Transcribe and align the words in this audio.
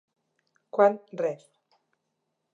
Quan 0.77 0.93
Rev. 1.21 1.43